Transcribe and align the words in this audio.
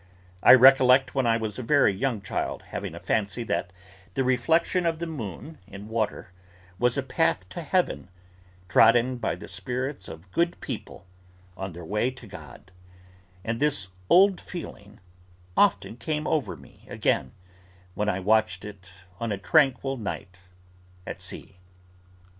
I 0.41 0.55
recollect 0.55 1.13
when 1.13 1.27
I 1.27 1.37
was 1.37 1.59
a 1.59 1.61
very 1.61 1.93
young 1.93 2.23
child 2.23 2.63
having 2.69 2.95
a 2.95 2.99
fancy 2.99 3.43
that 3.43 3.71
the 4.15 4.23
reflection 4.23 4.87
of 4.87 4.97
the 4.97 5.05
moon 5.05 5.59
in 5.67 5.89
water 5.89 6.31
was 6.79 6.97
a 6.97 7.03
path 7.03 7.47
to 7.49 7.61
Heaven, 7.61 8.09
trodden 8.67 9.17
by 9.17 9.35
the 9.35 9.47
spirits 9.47 10.07
of 10.07 10.31
good 10.31 10.59
people 10.59 11.05
on 11.55 11.73
their 11.73 11.85
way 11.85 12.09
to 12.09 12.25
God; 12.25 12.71
and 13.43 13.59
this 13.59 13.89
old 14.09 14.41
feeling 14.41 14.99
often 15.55 15.97
came 15.97 16.25
over 16.25 16.55
me 16.57 16.87
again, 16.89 17.33
when 17.93 18.09
I 18.09 18.21
watched 18.21 18.65
it 18.65 18.89
on 19.19 19.31
a 19.31 19.37
tranquil 19.37 19.97
night 19.97 20.39
at 21.05 21.21
sea. 21.21 21.57